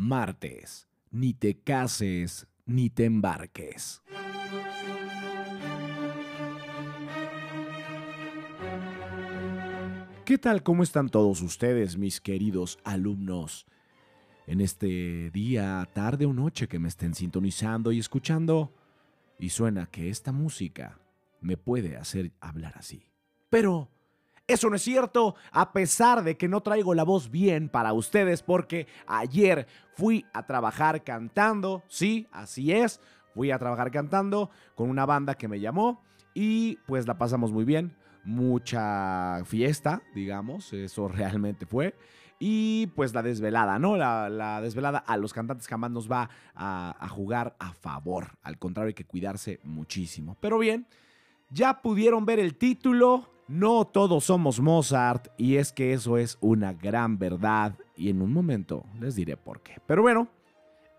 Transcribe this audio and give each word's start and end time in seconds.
Martes, 0.00 0.86
ni 1.10 1.34
te 1.34 1.58
cases, 1.58 2.46
ni 2.66 2.88
te 2.88 3.04
embarques. 3.04 4.00
¿Qué 10.24 10.38
tal? 10.38 10.62
¿Cómo 10.62 10.84
están 10.84 11.08
todos 11.08 11.42
ustedes, 11.42 11.98
mis 11.98 12.20
queridos 12.20 12.78
alumnos? 12.84 13.66
En 14.46 14.60
este 14.60 15.32
día, 15.32 15.88
tarde 15.92 16.26
o 16.26 16.32
noche 16.32 16.68
que 16.68 16.78
me 16.78 16.86
estén 16.86 17.16
sintonizando 17.16 17.90
y 17.90 17.98
escuchando, 17.98 18.72
y 19.40 19.48
suena 19.48 19.86
que 19.86 20.10
esta 20.10 20.30
música 20.30 21.00
me 21.40 21.56
puede 21.56 21.96
hacer 21.96 22.30
hablar 22.38 22.74
así. 22.76 23.10
Pero 23.50 23.90
eso 24.48 24.70
no 24.70 24.76
es 24.76 24.82
cierto, 24.82 25.36
a 25.52 25.72
pesar 25.72 26.24
de 26.24 26.36
que 26.38 26.48
no 26.48 26.62
traigo 26.62 26.94
la 26.94 27.04
voz 27.04 27.30
bien 27.30 27.68
para 27.68 27.92
ustedes, 27.92 28.42
porque 28.42 28.86
ayer 29.06 29.66
fui 29.92 30.24
a 30.32 30.46
trabajar 30.46 31.04
cantando, 31.04 31.84
sí, 31.86 32.26
así 32.32 32.72
es, 32.72 33.00
fui 33.34 33.50
a 33.50 33.58
trabajar 33.58 33.90
cantando 33.90 34.50
con 34.74 34.88
una 34.88 35.04
banda 35.04 35.34
que 35.34 35.48
me 35.48 35.60
llamó 35.60 36.02
y 36.32 36.76
pues 36.86 37.06
la 37.06 37.18
pasamos 37.18 37.52
muy 37.52 37.64
bien, 37.64 37.94
mucha 38.24 39.44
fiesta, 39.44 40.02
digamos, 40.14 40.72
eso 40.72 41.08
realmente 41.08 41.66
fue. 41.66 41.94
Y 42.40 42.86
pues 42.94 43.14
la 43.14 43.22
desvelada, 43.22 43.80
¿no? 43.80 43.96
La, 43.96 44.60
desvelada 44.62 44.98
a 44.98 45.16
los 45.16 45.32
cantantes 45.32 45.66
jamás 45.66 45.90
nos 45.90 46.10
va 46.10 46.30
a, 46.54 46.96
a 47.00 47.08
jugar 47.08 47.56
a 47.58 47.72
favor. 47.72 48.38
Al 48.42 48.58
contrario, 48.58 48.88
hay 48.88 48.94
que 48.94 49.04
cuidarse 49.04 49.58
muchísimo. 49.64 50.36
Pero 50.40 50.58
bien, 50.58 50.86
ya 51.50 51.82
pudieron 51.82 52.24
ver 52.26 52.38
el 52.38 52.54
título. 52.54 53.28
No 53.48 53.86
todos 53.86 54.24
somos 54.24 54.60
Mozart 54.60 55.28
y 55.38 55.56
es 55.56 55.72
que 55.72 55.94
eso 55.94 56.18
es 56.18 56.36
una 56.42 56.74
gran 56.74 57.18
verdad 57.18 57.74
y 57.96 58.10
en 58.10 58.20
un 58.20 58.30
momento 58.30 58.84
les 59.00 59.14
diré 59.14 59.38
por 59.38 59.62
qué. 59.62 59.78
Pero 59.86 60.02
bueno, 60.02 60.28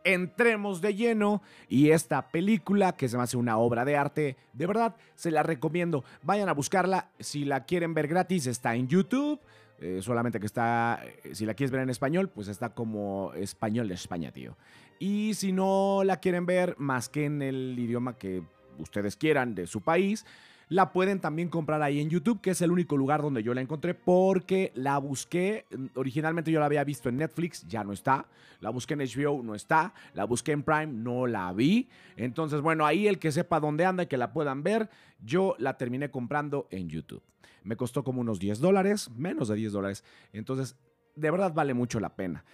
entremos 0.03 0.81
de 0.81 0.95
lleno 0.95 1.43
y 1.67 1.91
esta 1.91 2.31
película 2.31 2.93
que 2.93 3.07
se 3.07 3.17
me 3.17 3.23
hace 3.23 3.37
una 3.37 3.59
obra 3.59 3.85
de 3.85 3.97
arte, 3.97 4.35
de 4.53 4.65
verdad 4.65 4.95
se 5.13 5.29
la 5.29 5.43
recomiendo. 5.43 6.03
Vayan 6.23 6.49
a 6.49 6.53
buscarla, 6.53 7.11
si 7.19 7.45
la 7.45 7.65
quieren 7.65 7.93
ver 7.93 8.07
gratis 8.07 8.47
está 8.47 8.73
en 8.73 8.87
YouTube. 8.87 9.39
Eh, 9.81 9.99
solamente 10.01 10.39
que 10.39 10.47
está, 10.47 11.01
eh, 11.23 11.35
si 11.35 11.45
la 11.45 11.53
quieres 11.53 11.71
ver 11.71 11.81
en 11.81 11.89
español, 11.91 12.29
pues 12.29 12.47
está 12.47 12.73
como 12.73 13.31
español 13.35 13.87
de 13.87 13.93
España, 13.93 14.31
tío. 14.31 14.57
Y 14.97 15.35
si 15.35 15.53
no 15.53 16.01
la 16.03 16.17
quieren 16.17 16.47
ver 16.47 16.75
más 16.79 17.09
que 17.09 17.25
en 17.25 17.43
el 17.43 17.77
idioma 17.77 18.17
que 18.17 18.41
ustedes 18.79 19.15
quieran 19.15 19.55
de 19.55 19.67
su 19.67 19.81
país, 19.81 20.25
la 20.69 20.93
pueden 20.93 21.19
también 21.19 21.49
comprar 21.49 21.81
ahí 21.81 21.99
en 21.99 22.09
YouTube, 22.09 22.41
que 22.41 22.51
es 22.51 22.61
el 22.61 22.71
único 22.71 22.95
lugar 22.95 23.23
donde 23.23 23.41
yo 23.41 23.55
la 23.55 23.61
encontré 23.61 23.95
porque 23.95 24.71
la 24.75 24.99
busqué. 24.99 25.65
Originalmente 25.95 26.51
yo 26.51 26.59
la 26.59 26.67
había 26.67 26.83
visto 26.83 27.09
en 27.09 27.17
Netflix, 27.17 27.67
ya 27.67 27.83
no 27.83 27.91
está. 27.91 28.27
La 28.61 28.69
busqué 28.69 28.93
en 28.93 28.99
HBO, 28.99 29.41
no 29.41 29.55
está. 29.55 29.93
La 30.13 30.25
busqué 30.25 30.51
en 30.51 30.61
Prime, 30.61 30.87
no 30.87 31.25
la 31.25 31.51
vi. 31.53 31.89
Entonces, 32.15 32.61
bueno, 32.61 32.85
ahí 32.85 33.07
el 33.07 33.17
que 33.17 33.31
sepa 33.31 33.59
dónde 33.59 33.85
anda 33.85 34.03
y 34.03 34.07
que 34.07 34.17
la 34.17 34.31
puedan 34.31 34.61
ver, 34.61 34.89
yo 35.23 35.55
la 35.57 35.75
terminé 35.77 36.11
comprando 36.11 36.67
en 36.69 36.87
YouTube. 36.87 37.23
Me 37.63 37.75
costó 37.75 38.03
como 38.03 38.21
unos 38.21 38.39
10 38.39 38.59
dólares, 38.59 39.09
menos 39.17 39.47
de 39.47 39.55
10 39.55 39.73
dólares. 39.73 40.03
Entonces, 40.33 40.75
de 41.15 41.31
verdad 41.31 41.51
vale 41.51 41.73
mucho 41.73 41.99
la 41.99 42.15
pena. 42.15 42.45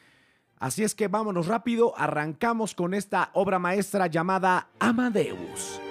Así 0.57 0.83
es 0.83 0.95
que 0.95 1.09
vámonos 1.09 1.47
rápido, 1.47 1.93
arrancamos 1.97 2.75
con 2.75 2.93
esta 2.93 3.29
obra 3.33 3.59
maestra 3.59 4.07
llamada 4.07 4.69
Amadeus. 4.79 5.81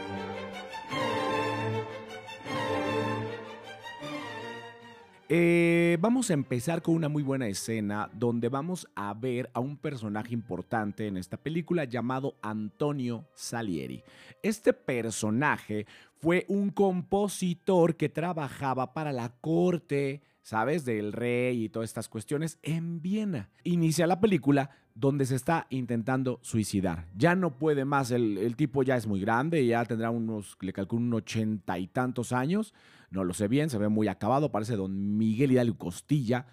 Eh, 5.30 5.96
vamos 6.00 6.28
a 6.28 6.34
empezar 6.34 6.82
con 6.82 6.94
una 6.94 7.08
muy 7.08 7.22
buena 7.22 7.48
escena 7.48 8.10
donde 8.12 8.50
vamos 8.50 8.86
a 8.94 9.14
ver 9.14 9.48
a 9.54 9.60
un 9.60 9.78
personaje 9.78 10.34
importante 10.34 11.06
en 11.06 11.16
esta 11.16 11.38
película 11.38 11.84
llamado 11.84 12.34
Antonio 12.42 13.24
Salieri. 13.32 14.02
Este 14.42 14.74
personaje 14.74 15.86
fue 16.20 16.44
un 16.48 16.68
compositor 16.68 17.96
que 17.96 18.10
trabajaba 18.10 18.92
para 18.92 19.12
la 19.12 19.30
corte, 19.40 20.20
¿sabes? 20.44 20.84
Del 20.84 21.12
rey 21.12 21.64
y 21.64 21.68
todas 21.68 21.90
estas 21.90 22.08
cuestiones 22.08 22.60
en 22.62 23.02
Viena. 23.02 23.50
Inicia 23.64 24.06
la 24.06 24.20
película 24.20 24.70
donde 24.94 25.26
se 25.26 25.34
está 25.34 25.66
intentando 25.70 26.38
suicidar. 26.42 27.08
Ya 27.16 27.34
no 27.34 27.58
puede 27.58 27.84
más, 27.84 28.12
el, 28.12 28.54
tipo 28.54 28.84
ya 28.84 28.94
es 28.94 29.08
muy 29.08 29.20
grande, 29.20 29.66
ya 29.66 29.84
tendrá 29.84 30.10
unos, 30.10 30.56
le 30.60 30.72
calculo, 30.72 31.02
unos 31.02 31.22
ochenta 31.22 31.76
y 31.80 31.88
tantos 31.88 32.32
años 32.32 32.72
no 33.14 33.24
lo 33.24 33.32
sé 33.32 33.48
bien, 33.48 33.70
se 33.70 33.78
ve 33.78 33.88
muy 33.88 34.08
acabado, 34.08 34.50
parece 34.50 34.76
don 34.76 35.16
Miguel 35.16 35.52
Hidalgo 35.52 35.78
Costilla. 35.78 36.46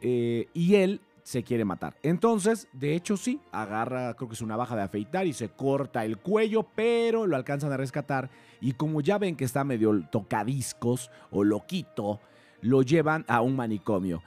Eh, 0.00 0.48
y 0.52 0.74
él 0.74 1.00
se 1.22 1.44
quiere 1.44 1.64
matar. 1.64 1.96
Entonces, 2.02 2.66
de 2.72 2.96
hecho, 2.96 3.16
sí, 3.16 3.40
agarra, 3.52 4.14
creo 4.14 4.28
que 4.28 4.34
es 4.34 4.42
una 4.42 4.56
baja 4.56 4.74
de 4.74 4.82
afeitar 4.82 5.28
y 5.28 5.32
se 5.32 5.50
corta 5.50 6.04
el 6.04 6.18
cuello, 6.18 6.66
pero 6.74 7.28
lo 7.28 7.36
alcanzan 7.36 7.72
a 7.72 7.76
rescatar. 7.76 8.30
Y 8.60 8.72
como 8.72 9.00
ya 9.00 9.18
ven 9.18 9.36
que 9.36 9.44
está 9.44 9.62
medio 9.62 10.04
tocadiscos 10.10 11.10
o 11.30 11.44
loquito, 11.44 12.20
lo 12.62 12.82
llevan 12.82 13.24
a 13.28 13.42
un 13.42 13.54
manicomio. 13.54 14.22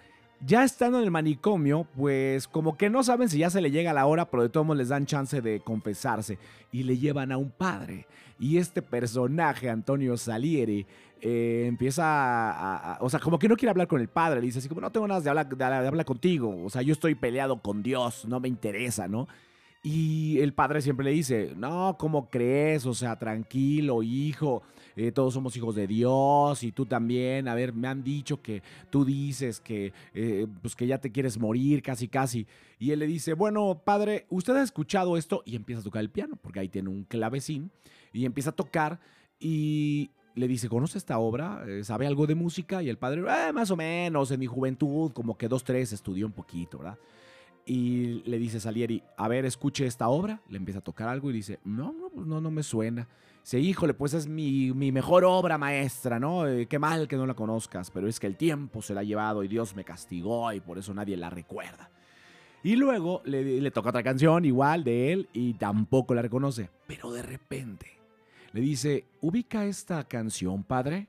Ya 0.46 0.64
estando 0.64 1.00
en 1.00 1.06
el 1.06 1.12
manicomio, 1.12 1.88
pues 1.96 2.48
como 2.48 2.78
que 2.78 2.90
no 2.90 3.04
saben 3.04 3.30
si 3.30 3.40
ya 3.40 3.50
se 3.50 3.62
le 3.62 3.72
llega 3.72 3.94
la 3.94 4.06
hora, 4.06 4.30
pero 4.30 4.44
de 4.44 4.50
todos 4.50 4.66
modos 4.66 4.78
les 4.78 4.90
dan 4.90 5.08
chance 5.08 5.42
de 5.42 5.62
confesarse 5.62 6.38
y 6.72 6.84
le 6.84 6.98
llevan 6.98 7.32
a 7.32 7.38
un 7.38 7.50
padre. 7.50 8.06
Y 8.38 8.58
este 8.58 8.82
personaje, 8.82 9.70
Antonio 9.70 10.18
Salieri, 10.18 10.86
eh, 11.22 11.66
empieza 11.68 12.04
a, 12.06 12.98
O 13.02 13.10
sea, 13.10 13.20
como 13.20 13.40
que 13.40 13.48
no 13.48 13.56
quiere 13.56 13.72
hablar 13.72 13.88
con 13.88 14.02
el 14.02 14.10
padre. 14.10 14.42
Le 14.42 14.48
dice 14.48 14.60
así 14.60 14.68
como, 14.68 14.82
no 14.82 14.92
tengo 14.92 15.08
nada 15.08 15.28
hablar, 15.30 15.48
de 15.48 15.88
hablar 15.88 16.06
contigo. 16.06 16.64
O 16.64 16.70
sea, 16.70 16.82
yo 16.82 16.94
estoy 16.94 17.16
peleado 17.16 17.62
con 17.62 17.82
Dios, 17.82 18.26
no 18.26 18.40
me 18.40 18.50
interesa, 18.50 19.08
¿no? 19.08 19.28
Y 19.82 20.40
el 20.40 20.54
padre 20.54 20.82
siempre 20.82 21.06
le 21.06 21.12
dice, 21.12 21.54
no, 21.56 21.96
¿cómo 21.98 22.30
crees? 22.30 22.86
O 22.86 22.94
sea, 22.94 23.18
tranquilo, 23.18 24.04
hijo, 24.04 24.64
eh, 24.96 25.12
todos 25.12 25.34
somos 25.34 25.56
hijos 25.58 25.76
de 25.76 25.88
Dios 25.88 26.64
y 26.64 26.72
tú 26.72 26.86
también. 26.86 27.48
A 27.48 27.56
ver, 27.56 27.74
me 27.74 27.88
han 27.88 28.04
dicho 28.04 28.42
que 28.42 28.64
tú 28.90 29.04
dices 29.04 29.60
que, 29.60 29.94
eh, 30.14 30.48
pues 30.62 30.76
que 30.76 30.88
ya 30.88 30.98
te 30.98 31.12
quieres 31.12 31.38
morir 31.38 31.82
casi, 31.82 32.08
casi. 32.08 32.48
Y 32.80 32.92
él 32.92 33.00
le 33.00 33.08
dice, 33.08 33.34
bueno, 33.34 33.82
padre, 33.84 34.26
¿usted 34.30 34.56
ha 34.56 34.64
escuchado 34.64 35.18
esto? 35.18 35.44
Y 35.46 35.56
empieza 35.56 35.82
a 35.82 35.84
tocar 35.84 36.02
el 36.02 36.10
piano, 36.10 36.38
porque 36.42 36.60
ahí 36.60 36.70
tiene 36.70 36.90
un 36.90 37.04
clavecín, 37.04 37.72
y 38.14 38.26
empieza 38.26 38.52
a 38.52 38.56
tocar 38.56 39.00
y 39.40 40.12
le 40.36 40.48
dice, 40.48 40.70
¿conoce 40.70 40.98
esta 40.98 41.18
obra? 41.20 41.64
Eh, 41.68 41.84
¿Sabe 41.84 42.08
algo 42.08 42.28
de 42.28 42.36
música? 42.36 42.84
Y 42.84 42.90
el 42.90 42.98
padre, 42.98 43.22
más 43.54 43.72
o 43.72 43.76
menos, 43.76 44.32
en 44.32 44.40
mi 44.40 44.48
juventud, 44.48 45.12
como 45.12 45.38
que 45.38 45.48
dos, 45.48 45.64
tres, 45.64 45.94
estudió 45.94 46.26
un 46.26 46.34
poquito, 46.34 46.80
¿verdad? 46.80 46.98
y 47.66 48.22
le 48.26 48.38
dice 48.38 48.60
Salieri, 48.60 49.02
a 49.18 49.28
ver, 49.28 49.46
escuche 49.46 49.86
esta 49.86 50.08
obra, 50.08 50.42
le 50.50 50.58
empieza 50.58 50.80
a 50.80 50.84
tocar 50.84 51.08
algo 51.08 51.30
y 51.30 51.34
dice, 51.34 51.60
no, 51.64 51.94
no, 51.94 52.10
pues 52.10 52.28
no, 52.28 52.40
no 52.40 52.52
me 52.52 52.64
suena. 52.64 53.08
Dice, 53.46 53.60
híjole, 53.60 53.94
pues 53.94 54.16
es 54.16 54.28
mi, 54.28 54.74
mejor 54.74 55.24
obra 55.24 55.60
maestra, 55.60 56.20
¿no? 56.20 56.48
Eh, 56.48 56.66
qué 56.66 56.80
mal 56.80 57.08
que 57.08 57.16
no 57.16 57.28
la 57.28 57.36
conozcas, 57.36 57.92
pero 57.92 58.08
es 58.08 58.20
que 58.20 58.26
el 58.26 58.38
tiempo 58.38 58.82
se 58.82 58.96
la 58.96 59.02
ha 59.02 59.04
llevado 59.04 59.44
y 59.44 59.48
Dios 59.48 59.76
me 59.76 59.84
castigó 59.84 60.52
y 60.52 60.62
por 60.62 60.80
eso 60.80 60.96
nadie 60.96 61.16
la 61.16 61.30
recuerda. 61.30 61.92
Y 62.64 62.76
luego 62.76 63.22
le, 63.24 63.62
le 63.62 63.70
toca 63.70 63.90
otra 63.90 64.02
canción 64.02 64.46
igual 64.46 64.84
de 64.84 65.14
él 65.14 65.30
y 65.32 65.54
tampoco 65.54 66.16
la 66.16 66.24
reconoce, 66.24 66.72
pero 66.88 67.12
de 67.12 67.22
repente 67.22 67.86
le 68.52 68.62
dice, 68.62 69.06
ubica 69.22 69.64
esta 69.66 70.04
canción, 70.06 70.64
padre. 70.64 71.08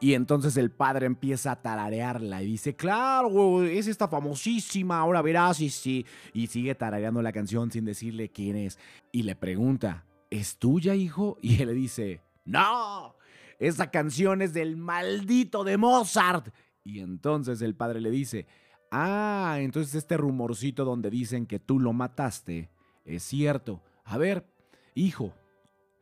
Y 0.00 0.14
entonces 0.14 0.56
el 0.56 0.70
padre 0.70 1.06
empieza 1.06 1.52
a 1.52 1.60
tararearla 1.60 2.42
y 2.42 2.46
dice, 2.46 2.76
claro, 2.76 3.64
es 3.64 3.88
esta 3.88 4.06
famosísima, 4.06 4.98
ahora 4.98 5.22
verás 5.22 5.60
y 5.60 5.70
sí. 5.70 6.06
Y 6.32 6.46
sigue 6.46 6.74
tarareando 6.76 7.20
la 7.20 7.32
canción 7.32 7.70
sin 7.72 7.84
decirle 7.84 8.30
quién 8.30 8.56
es. 8.56 8.78
Y 9.10 9.24
le 9.24 9.34
pregunta, 9.34 10.06
¿es 10.30 10.56
tuya, 10.56 10.94
hijo? 10.94 11.38
Y 11.42 11.62
él 11.62 11.68
le 11.68 11.74
dice, 11.74 12.20
no, 12.44 13.16
esa 13.58 13.90
canción 13.90 14.40
es 14.40 14.52
del 14.52 14.76
maldito 14.76 15.64
de 15.64 15.76
Mozart. 15.76 16.54
Y 16.84 17.00
entonces 17.00 17.60
el 17.60 17.74
padre 17.74 18.00
le 18.00 18.10
dice, 18.10 18.46
ah, 18.92 19.56
entonces 19.58 19.96
este 19.96 20.16
rumorcito 20.16 20.84
donde 20.84 21.10
dicen 21.10 21.44
que 21.44 21.58
tú 21.58 21.80
lo 21.80 21.92
mataste 21.92 22.70
es 23.04 23.24
cierto. 23.24 23.82
A 24.04 24.16
ver, 24.16 24.46
hijo, 24.94 25.34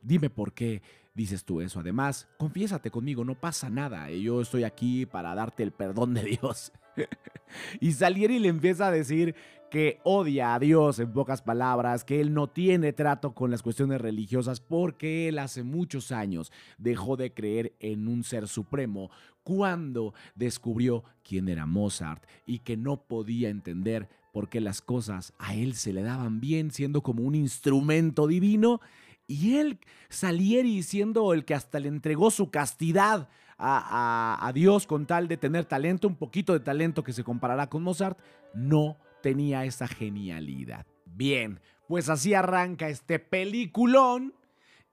dime 0.01 0.29
por 0.29 0.53
qué 0.53 0.83
dices 1.17 1.43
tú 1.43 1.59
eso. 1.59 1.79
Además, 1.79 2.27
confiésate 2.37 2.91
conmigo, 2.91 3.25
no 3.25 3.35
pasa 3.35 3.69
nada. 3.69 4.09
Yo 4.11 4.39
estoy 4.39 4.63
aquí 4.63 5.05
para 5.05 5.35
darte 5.35 5.63
el 5.63 5.71
perdón 5.71 6.13
de 6.13 6.23
Dios. 6.23 6.71
y 7.81 7.91
Salieri 7.91 8.39
le 8.39 8.47
empieza 8.47 8.87
a 8.87 8.91
decir 8.91 9.35
que 9.71 9.99
odia 10.03 10.53
a 10.53 10.59
Dios 10.59 10.99
en 10.99 11.11
pocas 11.11 11.41
palabras, 11.41 12.05
que 12.05 12.21
él 12.21 12.33
no 12.33 12.47
tiene 12.47 12.93
trato 12.93 13.33
con 13.33 13.51
las 13.51 13.63
cuestiones 13.63 13.99
religiosas 13.99 14.61
porque 14.61 15.27
él 15.27 15.39
hace 15.39 15.63
muchos 15.63 16.11
años 16.13 16.53
dejó 16.77 17.17
de 17.17 17.33
creer 17.33 17.73
en 17.79 18.07
un 18.07 18.23
ser 18.23 18.47
supremo 18.47 19.09
cuando 19.43 20.13
descubrió 20.35 21.03
quién 21.23 21.49
era 21.49 21.65
Mozart 21.65 22.23
y 22.45 22.59
que 22.59 22.77
no 22.77 23.01
podía 23.01 23.49
entender 23.49 24.07
por 24.31 24.49
qué 24.49 24.61
las 24.61 24.81
cosas 24.81 25.33
a 25.39 25.55
él 25.55 25.73
se 25.73 25.93
le 25.93 26.03
daban 26.03 26.39
bien 26.39 26.71
siendo 26.71 27.01
como 27.01 27.23
un 27.23 27.33
instrumento 27.33 28.27
divino 28.27 28.79
y 29.27 29.57
él, 29.57 29.79
Salieri, 30.09 30.81
siendo 30.83 31.33
el 31.33 31.43
que 31.43 31.53
hasta 31.53 31.79
le 31.79 31.89
entregó 31.89 32.31
su 32.31 32.49
castidad 32.49 33.27
a, 33.57 34.51
Dios 34.53 34.87
con 34.87 35.05
tal 35.05 35.27
de 35.27 35.35
tener 35.35 35.65
talento, 35.65 36.07
un 36.07 36.15
poquito 36.15 36.53
de 36.53 36.59
talento 36.61 37.03
que 37.03 37.11
se 37.11 37.23
comparará 37.23 37.67
con 37.67 37.83
Mozart, 37.83 38.17
no 38.53 38.97
tenía 39.21 39.65
esa 39.65 39.87
genialidad. 39.87 40.85
Bien, 41.05 41.59
pues 41.87 42.07
así 42.09 42.33
arranca 42.33 42.87
este 42.87 43.19
peliculón. 43.19 44.33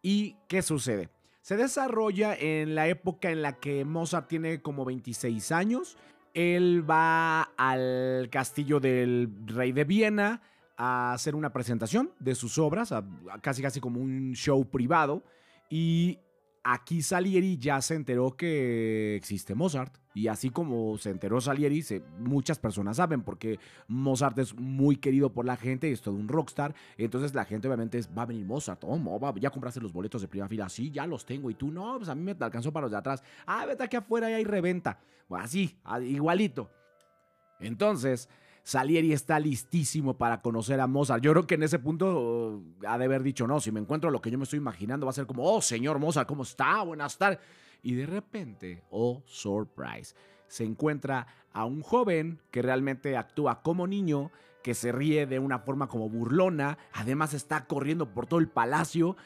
¿Y 0.03 0.37
qué 0.49 0.63
sucede? 0.63 1.11
Se 1.41 1.57
desarrolla 1.57 2.35
en 2.35 2.75
la 2.75 2.89
época 2.89 3.31
en 3.31 3.43
la 3.43 3.59
que 3.61 3.85
Mozart 3.85 4.29
tiene 4.29 4.63
como 4.63 4.85
26 4.85 5.53
años. 5.53 5.97
Él 6.33 6.89
va 6.89 7.43
al 7.57 8.29
castillo 8.31 8.81
del 8.81 9.31
rey 9.47 9.73
de 9.73 9.85
Viena 9.85 10.43
a 10.77 11.13
hacer 11.13 11.35
una 11.35 11.53
presentación 11.53 12.11
de 12.19 12.35
sus 12.35 12.59
obras, 12.59 12.93
casi 13.41 13.63
casi 13.63 13.81
como 13.81 14.01
un 14.01 14.33
show 14.35 14.65
privado. 14.69 15.23
Y 15.71 16.19
aquí 16.65 17.03
Salieri 17.03 17.59
ya 17.59 17.81
se 17.81 17.95
enteró 17.95 18.37
que 18.37 19.15
existe 19.17 19.55
Mozart. 19.55 19.97
Y 20.17 20.29
así 20.29 20.51
como 20.51 20.97
se 20.97 21.11
enteró 21.11 21.41
Salieri, 21.41 21.85
muchas 22.21 22.59
personas 22.59 22.99
saben 22.99 23.23
porque 23.23 23.59
Mozart 23.89 24.39
es 24.39 24.55
muy 24.55 24.97
querido 24.97 25.33
por 25.33 25.45
la 25.45 25.57
gente 25.57 25.89
y 25.89 25.93
es 25.93 26.03
todo 26.03 26.15
un 26.15 26.29
rockstar. 26.29 26.75
Entonces 26.97 27.35
la 27.35 27.45
gente 27.45 27.67
obviamente 27.69 28.01
va 28.17 28.23
a 28.23 28.27
venir 28.27 28.47
Mozart. 28.47 28.83
Oh, 28.85 29.35
ya 29.39 29.51
compraste 29.51 29.81
los 29.81 29.93
boletos 29.93 30.23
de 30.23 30.29
primera 30.29 30.49
fila. 30.49 30.69
Sí, 30.69 30.91
ya 30.91 31.07
los 31.07 31.27
tengo. 31.27 31.51
Y 31.51 31.55
tú 31.55 31.71
no, 31.71 31.97
pues 31.97 32.09
a 32.09 32.15
mí 32.15 32.23
me 32.23 32.37
alcanzó 32.39 32.73
para 32.73 32.85
los 32.85 32.93
de 32.93 32.99
atrás. 32.99 33.23
Ah, 33.47 33.67
vete 33.67 33.83
aquí 33.83 33.97
afuera 33.97 34.31
y 34.31 34.35
hay 34.35 34.45
reventa. 34.45 35.01
así, 35.31 35.77
igualito. 36.03 36.71
Entonces, 37.59 38.29
Salieri 38.65 39.13
está 39.13 39.39
listísimo 39.39 40.17
para 40.17 40.41
conocer 40.41 40.81
a 40.81 40.87
Mozart. 40.87 41.23
Yo 41.23 41.33
creo 41.33 41.47
que 41.47 41.57
en 41.57 41.65
ese 41.65 41.79
punto 41.79 42.07
uh, 42.19 42.87
ha 42.89 42.97
de 42.97 43.05
haber 43.05 43.23
dicho, 43.23 43.47
no, 43.47 43.61
si 43.61 43.71
me 43.71 43.79
encuentro 43.79 44.11
lo 44.11 44.23
que 44.23 44.31
yo 44.31 44.39
me 44.39 44.45
estoy 44.45 44.57
imaginando, 44.57 45.05
va 45.05 45.11
a 45.11 45.15
ser 45.15 45.27
como, 45.27 45.45
oh, 45.45 45.61
señor 45.61 45.99
Mozart, 45.99 46.27
¿cómo 46.27 46.45
está? 46.45 46.83
Buenas 46.83 47.19
tardes. 47.19 47.41
Y 47.83 47.95
de 47.95 48.07
repente, 48.07 48.83
oh, 48.89 49.23
surprise, 49.27 50.15
se 50.49 50.65
encuentra 50.65 51.27
a 51.53 51.65
un 51.65 51.83
joven 51.83 52.41
que 52.51 52.63
realmente 52.63 53.17
actúa 53.17 53.63
como 53.63 53.87
niño, 53.87 54.31
que 54.63 54.75
se 54.75 54.93
ríe 54.93 55.27
de 55.27 55.39
una 55.39 55.59
forma 55.59 55.89
como 55.89 56.09
burlona, 56.09 56.79
además 56.93 57.35
está 57.35 57.67
corriendo 57.67 58.15
por 58.15 58.27
todo 58.27 58.41
el 58.41 58.49
palacio, 58.49 59.17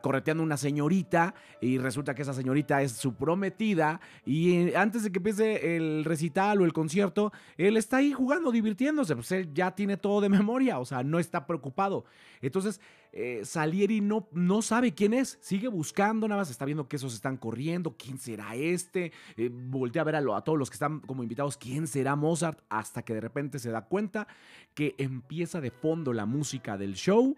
correteando 0.00 0.42
una 0.42 0.56
señorita 0.56 1.34
y 1.60 1.78
resulta 1.78 2.14
que 2.14 2.22
esa 2.22 2.32
señorita 2.32 2.80
es 2.80 2.92
su 2.92 3.14
prometida 3.14 4.00
y 4.24 4.54
eh, 4.54 4.76
antes 4.76 5.02
de 5.02 5.12
que 5.12 5.18
empiece 5.18 5.76
el 5.76 6.04
recital 6.04 6.62
o 6.62 6.64
el 6.64 6.72
concierto, 6.72 7.32
él 7.56 7.76
está 7.76 7.98
ahí 7.98 8.12
jugando, 8.12 8.50
divirtiéndose, 8.50 9.14
pues 9.14 9.30
él 9.32 9.52
ya 9.52 9.72
tiene 9.72 9.96
todo 9.96 10.20
de 10.20 10.28
memoria, 10.28 10.78
o 10.78 10.84
sea, 10.84 11.02
no 11.02 11.18
está 11.18 11.46
preocupado. 11.46 12.04
Entonces, 12.40 12.80
eh, 13.12 13.42
Salieri 13.44 14.00
no, 14.00 14.28
no 14.32 14.62
sabe 14.62 14.92
quién 14.92 15.14
es, 15.14 15.38
sigue 15.40 15.68
buscando, 15.68 16.28
nada 16.28 16.42
más 16.42 16.50
está 16.50 16.64
viendo 16.64 16.88
que 16.88 16.96
esos 16.96 17.14
están 17.14 17.36
corriendo, 17.36 17.96
quién 17.96 18.18
será 18.18 18.54
este, 18.54 19.12
eh, 19.36 19.50
voltea 19.52 20.02
a 20.02 20.04
ver 20.04 20.16
a, 20.16 20.36
a 20.36 20.42
todos 20.42 20.58
los 20.58 20.70
que 20.70 20.74
están 20.74 21.00
como 21.00 21.22
invitados, 21.22 21.56
quién 21.56 21.86
será 21.86 22.16
Mozart, 22.16 22.60
hasta 22.68 23.02
que 23.02 23.14
de 23.14 23.20
repente 23.20 23.58
se 23.58 23.70
da 23.70 23.86
cuenta 23.86 24.28
que 24.74 24.94
empieza 24.98 25.60
de 25.60 25.70
fondo 25.70 26.12
la 26.12 26.26
música 26.26 26.76
del 26.76 26.94
show. 26.94 27.36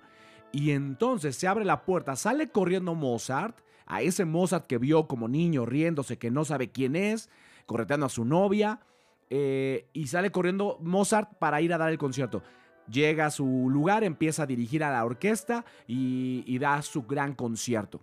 Y 0.53 0.73
entonces 0.73 1.37
se 1.37 1.47
abre 1.47 1.65
la 1.65 1.85
puerta, 1.85 2.17
sale 2.17 2.49
corriendo 2.49 2.95
Mozart, 2.95 3.57
a 3.87 4.03
ese 4.03 4.25
Mozart 4.25 4.67
que 4.67 4.79
vio 4.79 5.07
como 5.07 5.29
niño 5.29 5.67
riéndose, 5.67 6.19
que 6.19 6.31
no 6.31 6.45
sabe 6.45 6.71
quién 6.71 6.97
es, 6.97 7.29
correteando 7.67 8.07
a 8.07 8.09
su 8.09 8.25
novia, 8.25 8.81
eh, 9.31 9.89
y 9.93 10.09
sale 10.09 10.31
corriendo 10.31 10.79
Mozart 10.81 11.39
para 11.39 11.61
ir 11.61 11.73
a 11.73 11.79
dar 11.79 11.91
el 11.91 11.99
concierto. 11.99 12.43
Llega 12.91 13.27
a 13.27 13.31
su 13.31 13.69
lugar, 13.71 14.05
empieza 14.05 14.43
a 14.43 14.47
dirigir 14.47 14.83
a 14.83 14.91
la 14.91 15.05
orquesta 15.05 15.65
y, 15.87 16.59
da 16.59 16.83
su 16.83 17.03
gran 17.03 17.35
concierto. 17.35 18.01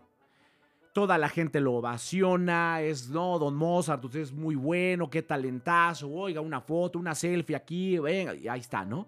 Toda 0.94 1.18
la 1.18 1.30
gente 1.30 1.60
lo 1.60 1.76
ovaciona, 1.76 2.82
es, 2.82 3.10
no, 3.10 3.38
don 3.38 3.56
Mozart, 3.56 4.04
usted 4.04 4.22
es 4.22 4.32
muy 4.32 4.56
bueno, 4.56 5.10
qué 5.10 5.22
talentazo, 5.22 6.10
oiga, 6.10 6.42
una 6.42 6.62
foto, 6.62 6.98
una 6.98 7.14
selfie 7.14 7.56
aquí, 7.56 8.00
venga, 8.00 8.34
y 8.34 8.48
ahí 8.48 8.62
está, 8.62 8.84
¿no? 8.84 9.08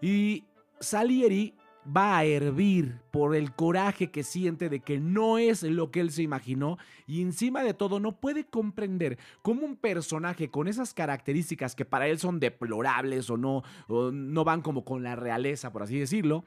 Y 0.00 0.44
Salieri 0.80 1.54
va 1.96 2.18
a 2.18 2.24
hervir 2.24 3.00
por 3.10 3.34
el 3.34 3.52
coraje 3.52 4.10
que 4.10 4.22
siente 4.22 4.68
de 4.68 4.80
que 4.80 4.98
no 4.98 5.38
es 5.38 5.62
lo 5.62 5.90
que 5.90 6.00
él 6.00 6.10
se 6.10 6.22
imaginó 6.22 6.78
y 7.06 7.22
encima 7.22 7.62
de 7.62 7.74
todo 7.74 8.00
no 8.00 8.12
puede 8.20 8.44
comprender 8.44 9.18
cómo 9.42 9.64
un 9.64 9.76
personaje 9.76 10.50
con 10.50 10.68
esas 10.68 10.92
características 10.92 11.74
que 11.74 11.84
para 11.84 12.08
él 12.08 12.18
son 12.18 12.40
deplorables 12.40 13.30
o 13.30 13.36
no, 13.36 13.62
no 13.88 14.44
van 14.44 14.62
como 14.62 14.84
con 14.84 15.02
la 15.02 15.16
realeza, 15.16 15.72
por 15.72 15.82
así 15.82 15.98
decirlo, 15.98 16.44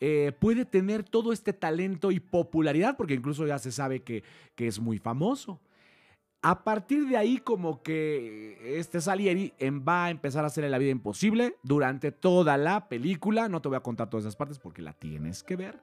eh, 0.00 0.32
puede 0.38 0.64
tener 0.64 1.02
todo 1.02 1.32
este 1.32 1.52
talento 1.52 2.12
y 2.12 2.20
popularidad, 2.20 2.96
porque 2.96 3.14
incluso 3.14 3.46
ya 3.46 3.58
se 3.58 3.72
sabe 3.72 4.00
que, 4.00 4.22
que 4.54 4.68
es 4.68 4.78
muy 4.78 4.98
famoso. 4.98 5.60
A 6.40 6.62
partir 6.62 7.08
de 7.08 7.16
ahí, 7.16 7.38
como 7.38 7.82
que 7.82 8.78
este 8.78 9.00
Salieri 9.00 9.52
va 9.86 10.04
a 10.04 10.10
empezar 10.10 10.44
a 10.44 10.46
hacerle 10.46 10.70
la 10.70 10.78
vida 10.78 10.92
imposible 10.92 11.56
durante 11.64 12.12
toda 12.12 12.56
la 12.56 12.88
película. 12.88 13.48
No 13.48 13.60
te 13.60 13.68
voy 13.68 13.76
a 13.76 13.80
contar 13.80 14.08
todas 14.08 14.24
esas 14.24 14.36
partes 14.36 14.60
porque 14.60 14.80
la 14.80 14.92
tienes 14.92 15.42
que 15.42 15.56
ver. 15.56 15.80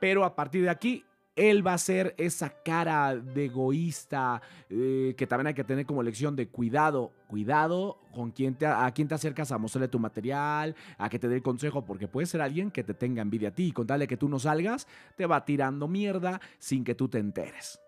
Pero 0.00 0.24
a 0.24 0.34
partir 0.34 0.64
de 0.64 0.70
aquí, 0.70 1.04
él 1.36 1.64
va 1.64 1.74
a 1.74 1.78
ser 1.78 2.14
esa 2.18 2.50
cara 2.64 3.14
de 3.14 3.44
egoísta 3.44 4.42
eh, 4.68 5.14
que 5.16 5.26
también 5.28 5.48
hay 5.48 5.54
que 5.54 5.62
tener 5.62 5.86
como 5.86 6.02
lección 6.02 6.34
de 6.34 6.48
cuidado. 6.48 7.12
Cuidado 7.28 8.00
con 8.12 8.32
quién 8.32 8.56
te, 8.56 8.66
a 8.66 8.90
quién 8.90 9.06
te 9.06 9.14
acercas 9.14 9.52
a 9.52 9.58
mostrarle 9.58 9.86
tu 9.86 10.00
material, 10.00 10.74
a 10.98 11.08
que 11.08 11.20
te 11.20 11.28
dé 11.28 11.36
el 11.36 11.42
consejo, 11.42 11.84
porque 11.84 12.08
puede 12.08 12.26
ser 12.26 12.40
alguien 12.40 12.72
que 12.72 12.82
te 12.82 12.94
tenga 12.94 13.22
envidia 13.22 13.50
a 13.50 13.54
ti 13.54 13.68
y 13.68 13.72
con 13.72 13.86
tal 13.86 14.00
de 14.00 14.08
que 14.08 14.16
tú 14.16 14.28
no 14.28 14.40
salgas, 14.40 14.88
te 15.16 15.26
va 15.26 15.44
tirando 15.44 15.86
mierda 15.86 16.40
sin 16.58 16.82
que 16.82 16.96
tú 16.96 17.08
te 17.08 17.18
enteres. 17.18 17.80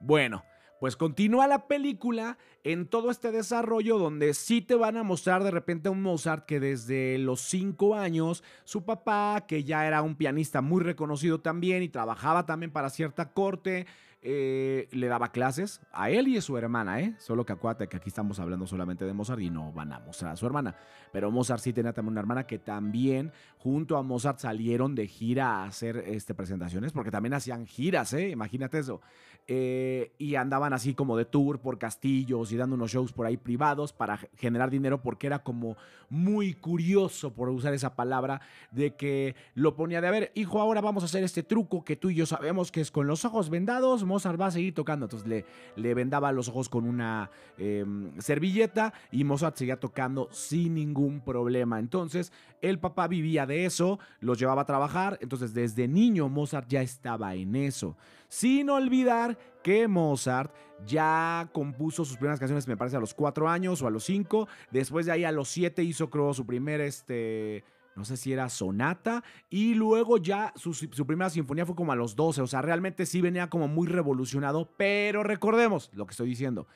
Bueno. 0.00 0.44
Pues 0.78 0.94
continúa 0.96 1.46
la 1.46 1.68
película 1.68 2.36
en 2.62 2.86
todo 2.86 3.10
este 3.10 3.32
desarrollo 3.32 3.98
donde 3.98 4.34
sí 4.34 4.60
te 4.60 4.74
van 4.74 4.98
a 4.98 5.02
mostrar 5.02 5.42
de 5.42 5.50
repente 5.50 5.88
a 5.88 5.90
un 5.90 6.02
Mozart 6.02 6.44
que 6.44 6.60
desde 6.60 7.16
los 7.16 7.40
cinco 7.40 7.94
años, 7.94 8.44
su 8.64 8.84
papá, 8.84 9.46
que 9.48 9.64
ya 9.64 9.86
era 9.86 10.02
un 10.02 10.16
pianista 10.16 10.60
muy 10.60 10.82
reconocido 10.82 11.40
también 11.40 11.82
y 11.82 11.88
trabajaba 11.88 12.44
también 12.44 12.72
para 12.72 12.90
cierta 12.90 13.32
corte, 13.32 13.86
eh, 14.22 14.88
le 14.92 15.06
daba 15.06 15.30
clases 15.30 15.80
a 15.92 16.10
él 16.10 16.28
y 16.28 16.36
a 16.36 16.40
su 16.40 16.56
hermana, 16.56 17.00
¿eh? 17.00 17.14
Solo 17.18 17.44
que 17.44 17.52
acuérdate 17.52 17.88
que 17.88 17.96
aquí 17.96 18.08
estamos 18.08 18.40
hablando 18.40 18.66
solamente 18.66 19.04
de 19.04 19.12
Mozart 19.12 19.40
y 19.40 19.50
no 19.50 19.72
van 19.72 19.92
a 19.92 20.00
mostrar 20.00 20.32
a 20.32 20.36
su 20.36 20.46
hermana. 20.46 20.74
Pero 21.12 21.30
Mozart 21.30 21.62
sí 21.62 21.72
tenía 21.72 21.92
también 21.92 22.12
una 22.12 22.20
hermana 22.20 22.46
que 22.46 22.58
también 22.58 23.32
junto 23.58 23.96
a 23.96 24.02
Mozart 24.02 24.38
salieron 24.38 24.94
de 24.94 25.06
gira 25.06 25.48
a 25.48 25.64
hacer 25.64 25.98
este, 26.06 26.34
presentaciones, 26.34 26.92
porque 26.92 27.10
también 27.10 27.34
hacían 27.34 27.66
giras, 27.66 28.12
¿eh? 28.14 28.30
Imagínate 28.30 28.78
eso. 28.78 29.00
Eh, 29.48 30.12
y 30.18 30.34
andaban 30.34 30.72
así 30.72 30.94
como 30.94 31.16
de 31.16 31.24
tour 31.24 31.60
por 31.60 31.78
castillos 31.78 32.50
y 32.50 32.56
dando 32.56 32.74
unos 32.74 32.90
shows 32.90 33.12
por 33.12 33.26
ahí 33.26 33.36
privados 33.36 33.92
para 33.92 34.18
generar 34.36 34.70
dinero 34.70 35.02
porque 35.02 35.28
era 35.28 35.44
como 35.44 35.76
muy 36.08 36.54
curioso, 36.54 37.32
por 37.32 37.48
usar 37.50 37.72
esa 37.72 37.94
palabra, 37.94 38.40
de 38.72 38.96
que 38.96 39.36
lo 39.54 39.76
ponía 39.76 40.00
de, 40.00 40.08
a 40.08 40.10
ver, 40.10 40.32
hijo, 40.34 40.60
ahora 40.60 40.80
vamos 40.80 41.04
a 41.04 41.06
hacer 41.06 41.22
este 41.22 41.44
truco 41.44 41.84
que 41.84 41.94
tú 41.94 42.10
y 42.10 42.16
yo 42.16 42.26
sabemos 42.26 42.72
que 42.72 42.80
es 42.80 42.90
con 42.90 43.06
los 43.06 43.24
ojos 43.24 43.48
vendados, 43.48 44.02
Mozart 44.06 44.40
va 44.40 44.46
a 44.46 44.50
seguir 44.50 44.74
tocando. 44.74 45.06
Entonces 45.06 45.28
le, 45.28 45.44
le 45.76 45.94
vendaba 45.94 46.32
los 46.32 46.48
ojos 46.48 46.68
con 46.68 46.88
una 46.88 47.30
em, 47.58 48.18
servilleta 48.18 48.94
y 49.10 49.24
Mozart 49.24 49.56
seguía 49.56 49.78
tocando 49.78 50.28
sin 50.32 50.74
ningún 50.74 51.20
problema. 51.20 51.78
Entonces 51.78 52.32
el 52.60 52.78
papá 52.78 53.08
vivía 53.08 53.46
de 53.46 53.66
eso, 53.66 53.98
los 54.20 54.38
llevaba 54.38 54.62
a 54.62 54.66
trabajar. 54.66 55.18
Entonces 55.20 55.52
desde 55.52 55.88
niño 55.88 56.28
Mozart 56.28 56.68
ya 56.68 56.82
estaba 56.82 57.34
en 57.34 57.56
eso. 57.56 57.96
Sin 58.28 58.70
olvidar 58.70 59.38
que 59.62 59.88
Mozart 59.88 60.54
ya 60.86 61.48
compuso 61.52 62.04
sus 62.04 62.16
primeras 62.16 62.38
canciones, 62.38 62.68
me 62.68 62.76
parece, 62.76 62.96
a 62.96 63.00
los 63.00 63.14
cuatro 63.14 63.48
años 63.48 63.82
o 63.82 63.86
a 63.86 63.90
los 63.90 64.04
cinco. 64.04 64.48
Después 64.70 65.06
de 65.06 65.12
ahí 65.12 65.24
a 65.24 65.32
los 65.32 65.48
siete 65.48 65.82
hizo, 65.82 66.10
creo, 66.10 66.34
su 66.34 66.46
primer, 66.46 66.80
este, 66.80 67.64
no 67.96 68.04
sé 68.04 68.16
si 68.16 68.32
era 68.32 68.48
sonata. 68.48 69.24
Y 69.50 69.74
luego 69.74 70.18
ya 70.18 70.52
su, 70.54 70.72
primera 71.06 71.30
sinfonía 71.30 71.66
fue 71.66 71.74
como 71.74 71.92
a 71.92 71.96
los 71.96 72.14
12. 72.14 72.42
O 72.42 72.46
sea, 72.46 72.62
realmente 72.62 73.06
sí 73.06 73.20
venía 73.20 73.48
como 73.48 73.66
muy 73.66 73.88
revolucionado. 73.88 74.70
Pero 74.76 75.22
recordemos 75.22 75.90
lo 75.94 76.06
que 76.06 76.12
estoy 76.12 76.28
diciendo 76.28 76.68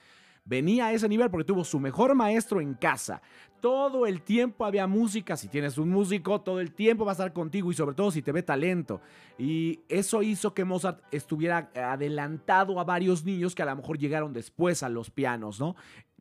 venía 0.45 0.87
a 0.87 0.93
ese 0.93 1.09
nivel 1.09 1.31
porque 1.31 1.45
tuvo 1.45 1.65
su 1.65 1.79
mejor 1.79 2.15
maestro 2.15 2.61
en 2.61 2.75
casa. 2.75 3.23
Todo 3.61 4.07
el 4.07 4.23
tiempo 4.23 4.65
había 4.65 4.87
música, 4.87 5.37
si 5.37 5.49
tienes 5.49 5.77
un 5.77 5.91
músico, 5.91 6.41
todo 6.41 6.61
el 6.61 6.73
tiempo 6.73 7.05
va 7.05 7.13
a 7.13 7.15
estar 7.15 7.33
contigo 7.33 7.71
y 7.71 7.75
sobre 7.75 7.95
todo 7.95 8.11
si 8.11 8.23
te 8.23 8.33
ve 8.33 8.43
talento. 8.43 9.03
Y 9.39 9.81
eso 9.89 10.23
hizo 10.23 10.55
que 10.55 10.65
Mozart 10.65 11.03
estuviera 11.13 11.71
adelantado 11.75 12.81
a 12.81 12.85
varios 12.85 13.25
niños 13.25 13.55
que 13.55 13.63
a 13.63 13.67
lo 13.67 13.77
mejor 13.77 13.99
llegaron 13.99 14.33
después 14.33 14.83
a 14.83 14.89
los 14.89 15.11
pianos, 15.11 15.61
¿no? 15.61 15.77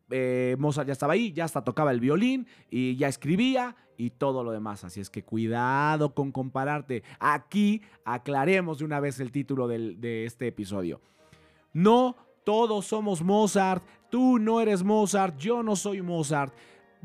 Eh, 0.09 0.55
Mozart 0.59 0.87
ya 0.87 0.93
estaba 0.93 1.13
ahí, 1.13 1.31
ya 1.31 1.45
hasta 1.45 1.63
tocaba 1.63 1.91
el 1.91 1.99
violín 1.99 2.47
y 2.69 2.95
ya 2.95 3.07
escribía 3.07 3.75
y 3.97 4.11
todo 4.11 4.43
lo 4.43 4.51
demás. 4.51 4.83
Así 4.83 5.01
es 5.01 5.09
que 5.09 5.23
cuidado 5.23 6.13
con 6.13 6.31
compararte. 6.31 7.03
Aquí 7.19 7.81
aclaremos 8.05 8.79
de 8.79 8.85
una 8.85 8.99
vez 8.99 9.19
el 9.19 9.31
título 9.31 9.67
de 9.67 10.25
este 10.25 10.47
episodio. 10.47 11.01
No 11.73 12.15
todos 12.43 12.87
somos 12.87 13.21
Mozart, 13.21 13.83
tú 14.09 14.39
no 14.39 14.59
eres 14.59 14.83
Mozart, 14.83 15.37
yo 15.37 15.61
no 15.61 15.75
soy 15.75 16.01
Mozart. 16.01 16.53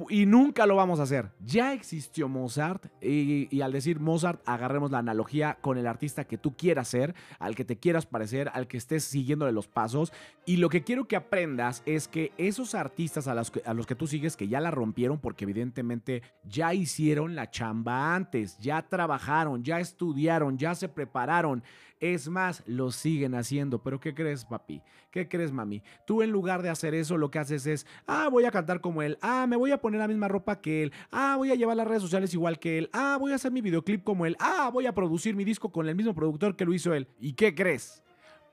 Y 0.09 0.27
nunca 0.27 0.67
lo 0.67 0.77
vamos 0.77 0.99
a 1.01 1.05
hacer. 1.05 1.31
Ya 1.45 1.73
existió 1.73 2.29
Mozart 2.29 2.87
y, 3.01 3.61
al 3.61 3.73
decir 3.73 4.01
Mozart 4.01 4.41
agarremos 4.45 4.91
la 4.91 4.99
analogía 4.99 5.59
con 5.61 5.79
el 5.79 5.87
artista 5.87 6.25
que 6.25 6.39
tú 6.39 6.57
quieras 6.57 6.89
ser, 6.89 7.15
al 7.39 7.55
que 7.55 7.65
te 7.65 7.79
quieras 7.79 8.07
parecer, 8.07 8.51
al 8.55 8.67
que 8.67 8.77
estés 8.77 9.05
siguiéndole 9.05 9.53
los 9.53 9.69
pasos. 9.69 10.13
Y 10.47 10.57
lo 10.57 10.69
que 10.69 10.83
quiero 10.83 11.07
que 11.07 11.17
aprendas 11.17 11.83
es 11.87 12.09
que 12.09 12.33
esos 12.39 12.75
artistas 12.75 13.29
a 13.29 13.35
los 13.35 13.51
que, 13.51 13.63
a 13.65 13.75
los 13.75 13.87
que 13.87 13.95
tú 13.95 14.07
sigues 14.07 14.37
que 14.37 14.49
ya 14.49 14.61
la 14.61 14.71
rompieron 14.71 15.19
porque 15.19 15.45
evidentemente 15.45 16.23
ya 16.45 16.75
hicieron 16.75 17.35
la 17.35 17.51
chamba 17.51 18.15
antes, 18.15 18.59
ya 18.59 18.83
trabajaron, 18.83 19.63
ya 19.63 19.79
estudiaron, 19.79 20.59
ya 20.59 20.75
se 20.75 20.89
prepararon. 20.89 21.63
Es 22.01 22.29
más, 22.29 22.63
lo 22.67 22.91
siguen 22.91 23.35
haciendo. 23.35 23.83
Pero 23.83 24.01
¿qué 24.01 24.15
crees, 24.15 24.45
papi? 24.45 24.83
¿Qué 25.11 25.29
crees, 25.29 25.53
mami? 25.53 25.81
Tú 26.07 26.23
en 26.23 26.31
lugar 26.31 26.61
de 26.61 26.69
hacer 26.69 26.93
eso, 26.93 27.17
lo 27.17 27.31
que 27.31 27.39
haces 27.39 27.67
es, 27.67 27.87
ah, 28.07 28.29
voy 28.29 28.45
a 28.45 28.51
cantar 28.51 28.81
como 28.81 29.01
él, 29.01 29.17
ah, 29.23 29.47
me 29.47 29.57
voy 29.57 29.71
a 29.71 29.81
poner 29.85 30.01
la 30.01 30.09
misma 30.09 30.29
ropa 30.29 30.63
que 30.63 30.83
él, 30.83 30.93
ah, 31.11 31.35
voy 31.37 31.51
a 31.51 31.57
llevar 31.57 31.77
las 31.77 31.87
redes 31.87 32.01
sociales 32.01 32.33
igual 32.33 32.59
que 32.59 32.79
él, 32.79 32.89
ah, 32.95 33.19
voy 33.21 33.33
a 33.33 33.35
hacer 33.35 33.53
mi 33.53 33.61
videoclip 33.61 34.03
como 34.03 34.25
él, 34.25 34.35
ah, 34.41 34.71
voy 34.73 34.87
a 34.87 34.95
producir 34.95 35.37
mi 35.37 35.45
disco 35.45 35.71
con 35.71 35.87
el 35.87 35.95
mismo 35.95 36.15
productor 36.15 36.57
que 36.57 36.65
lo 36.65 36.73
hizo 36.73 36.95
él. 36.95 37.07
¿Y 37.21 37.35
qué 37.35 37.55
crees? 37.55 38.03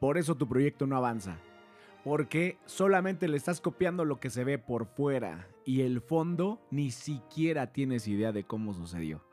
Por 0.01 0.17
eso 0.17 0.35
tu 0.35 0.45
proyecto 0.45 0.87
no 0.87 0.97
avanza. 0.97 1.37
Porque 2.03 2.57
solamente 2.65 3.29
le 3.29 3.37
estás 3.37 3.61
copiando 3.61 4.03
lo 4.03 4.19
que 4.19 4.29
se 4.29 4.43
ve 4.43 4.57
por 4.57 4.87
fuera 4.87 5.47
y 5.63 5.83
el 5.83 6.01
fondo 6.01 6.59
ni 6.69 6.91
siquiera 6.91 7.71
tienes 7.71 8.09
idea 8.09 8.33
de 8.33 8.43
cómo 8.43 8.73
sucedió. 8.73 9.23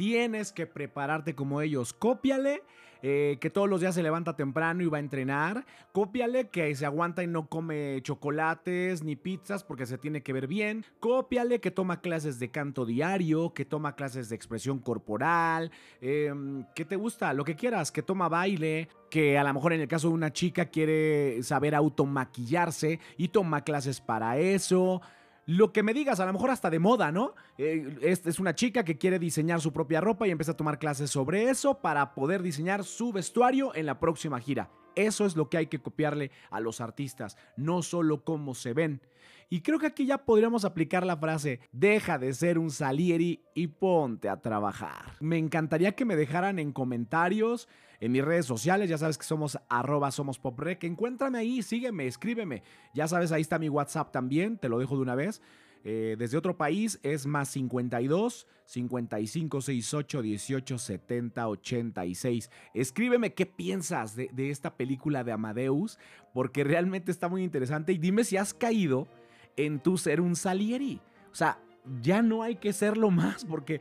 Tienes 0.00 0.50
que 0.50 0.66
prepararte 0.66 1.34
como 1.34 1.60
ellos. 1.60 1.92
Cópiale 1.92 2.62
eh, 3.02 3.36
que 3.38 3.50
todos 3.50 3.68
los 3.68 3.82
días 3.82 3.94
se 3.94 4.02
levanta 4.02 4.34
temprano 4.34 4.82
y 4.82 4.86
va 4.86 4.96
a 4.96 5.00
entrenar. 5.00 5.66
Cópiale 5.92 6.48
que 6.48 6.74
se 6.74 6.86
aguanta 6.86 7.22
y 7.22 7.26
no 7.26 7.50
come 7.50 8.00
chocolates 8.00 9.02
ni 9.02 9.14
pizzas 9.14 9.62
porque 9.62 9.84
se 9.84 9.98
tiene 9.98 10.22
que 10.22 10.32
ver 10.32 10.46
bien. 10.46 10.86
Cópiale 11.00 11.60
que 11.60 11.70
toma 11.70 12.00
clases 12.00 12.38
de 12.38 12.50
canto 12.50 12.86
diario, 12.86 13.52
que 13.52 13.66
toma 13.66 13.94
clases 13.94 14.30
de 14.30 14.36
expresión 14.36 14.78
corporal, 14.78 15.70
em, 16.00 16.64
que 16.74 16.86
te 16.86 16.96
gusta, 16.96 17.34
lo 17.34 17.44
que 17.44 17.54
quieras, 17.54 17.92
que 17.92 18.02
toma 18.02 18.30
baile, 18.30 18.88
que 19.10 19.36
a 19.36 19.44
lo 19.44 19.52
mejor 19.52 19.74
en 19.74 19.82
el 19.82 19.88
caso 19.88 20.08
de 20.08 20.14
una 20.14 20.32
chica 20.32 20.64
quiere 20.64 21.42
saber 21.42 21.74
automaquillarse 21.74 23.00
y 23.18 23.28
toma 23.28 23.64
clases 23.64 24.00
para 24.00 24.38
eso 24.38 25.02
lo 25.50 25.72
que 25.72 25.82
me 25.82 25.92
digas, 25.92 26.20
a 26.20 26.26
lo 26.26 26.32
mejor 26.32 26.50
hasta 26.50 26.70
de 26.70 26.78
moda, 26.78 27.10
¿no? 27.10 27.34
Eh, 27.58 27.98
es, 28.02 28.38
una 28.38 28.54
chica 28.54 28.84
que 28.84 28.98
quiere 28.98 29.18
diseñar 29.18 29.60
su 29.60 29.72
propia 29.72 30.00
ropa 30.00 30.28
y 30.28 30.30
empieza 30.30 30.52
a 30.52 30.56
tomar 30.56 30.78
clases 30.78 31.10
sobre 31.10 31.50
eso 31.50 31.80
para 31.80 32.14
poder 32.14 32.40
diseñar 32.40 32.84
su 32.84 33.12
vestuario 33.12 33.74
en 33.74 33.86
la 33.86 33.98
próxima 33.98 34.38
gira. 34.38 34.70
Eso 34.94 35.26
es 35.26 35.34
lo 35.34 35.48
que 35.48 35.56
hay 35.56 35.66
que 35.66 35.80
copiarle 35.80 36.30
a 36.50 36.60
los 36.60 36.80
artistas, 36.80 37.36
no 37.56 37.82
solo 37.82 38.22
cómo 38.22 38.54
se 38.54 38.74
ven. 38.74 39.00
Y 39.48 39.62
creo 39.62 39.80
que 39.80 39.88
aquí 39.88 40.06
ya 40.06 40.18
podríamos 40.18 40.64
aplicar 40.64 41.04
la 41.04 41.16
frase, 41.16 41.58
deja 41.72 42.16
de 42.16 42.32
ser 42.32 42.56
un 42.56 42.70
Salieri 42.70 43.42
y 43.52 43.66
ponte 43.66 44.28
a 44.28 44.40
trabajar. 44.40 45.16
Me 45.18 45.38
encantaría 45.38 45.96
que 45.96 46.04
me 46.04 46.14
dejaran 46.14 46.60
en 46.60 46.70
comentarios, 46.70 47.66
en 48.00 48.12
mis 48.12 48.24
redes 48.24 48.46
sociales, 48.46 48.88
ya 48.88 48.98
sabes 48.98 49.18
que 49.18 49.24
somos 49.24 49.58
arroba 49.68 50.10
somos 50.10 50.38
poprec, 50.38 50.82
encuéntrame 50.84 51.38
ahí, 51.38 51.62
sígueme, 51.62 52.06
escríbeme. 52.06 52.62
Ya 52.94 53.06
sabes, 53.06 53.30
ahí 53.30 53.42
está 53.42 53.58
mi 53.58 53.68
WhatsApp 53.68 54.10
también, 54.10 54.56
te 54.56 54.68
lo 54.68 54.78
dejo 54.78 54.96
de 54.96 55.02
una 55.02 55.14
vez. 55.14 55.42
Eh, 55.82 56.16
desde 56.18 56.36
otro 56.36 56.58
país 56.58 57.00
es 57.02 57.26
más 57.26 57.48
52 57.48 58.46
55 58.66 59.60
68 59.60 60.22
18 60.22 60.78
70 60.78 61.48
86. 61.48 62.50
Escríbeme 62.74 63.34
qué 63.34 63.46
piensas 63.46 64.16
de, 64.16 64.30
de 64.32 64.50
esta 64.50 64.76
película 64.76 65.24
de 65.24 65.32
Amadeus, 65.32 65.98
porque 66.32 66.64
realmente 66.64 67.10
está 67.10 67.28
muy 67.28 67.42
interesante. 67.42 67.92
Y 67.92 67.98
dime 67.98 68.24
si 68.24 68.36
has 68.36 68.54
caído 68.54 69.08
en 69.56 69.80
tu 69.80 69.98
ser 69.98 70.20
un 70.20 70.36
Salieri. 70.36 71.00
O 71.30 71.34
sea, 71.34 71.58
ya 72.02 72.22
no 72.22 72.42
hay 72.42 72.56
que 72.56 72.72
serlo 72.72 73.10
más 73.10 73.44
porque 73.44 73.80